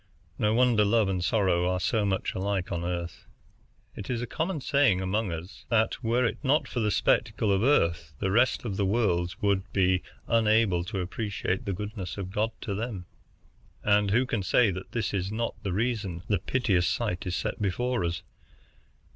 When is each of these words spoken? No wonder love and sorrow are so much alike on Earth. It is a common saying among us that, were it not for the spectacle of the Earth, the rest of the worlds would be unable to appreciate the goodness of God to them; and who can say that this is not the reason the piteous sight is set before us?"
No 0.39 0.55
wonder 0.55 0.83
love 0.83 1.09
and 1.09 1.23
sorrow 1.23 1.69
are 1.69 1.79
so 1.79 2.03
much 2.07 2.33
alike 2.33 2.71
on 2.71 2.83
Earth. 2.83 3.27
It 3.95 4.09
is 4.09 4.19
a 4.19 4.25
common 4.25 4.59
saying 4.59 4.99
among 4.99 5.31
us 5.31 5.65
that, 5.69 6.03
were 6.03 6.25
it 6.25 6.39
not 6.43 6.67
for 6.67 6.79
the 6.79 6.89
spectacle 6.89 7.51
of 7.51 7.61
the 7.61 7.67
Earth, 7.67 8.15
the 8.17 8.31
rest 8.31 8.65
of 8.65 8.77
the 8.77 8.85
worlds 8.87 9.39
would 9.43 9.71
be 9.71 10.01
unable 10.25 10.83
to 10.85 11.01
appreciate 11.01 11.65
the 11.65 11.73
goodness 11.73 12.17
of 12.17 12.31
God 12.31 12.49
to 12.61 12.73
them; 12.73 13.05
and 13.83 14.09
who 14.09 14.25
can 14.25 14.41
say 14.41 14.71
that 14.71 14.91
this 14.91 15.13
is 15.13 15.31
not 15.31 15.53
the 15.61 15.71
reason 15.71 16.23
the 16.27 16.39
piteous 16.39 16.87
sight 16.87 17.27
is 17.27 17.35
set 17.35 17.61
before 17.61 18.03
us?" 18.03 18.23